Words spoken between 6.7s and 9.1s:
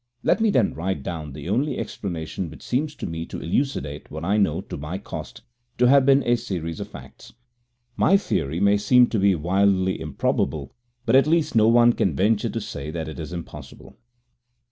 of facts. My theory may seem